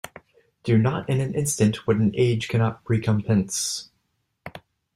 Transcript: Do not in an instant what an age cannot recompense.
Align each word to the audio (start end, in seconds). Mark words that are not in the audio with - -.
Do 0.63 0.79
not 0.79 1.07
in 1.11 1.21
an 1.21 1.35
instant 1.35 1.85
what 1.85 1.97
an 1.97 2.09
age 2.15 2.47
cannot 2.47 2.81
recompense. 2.89 3.91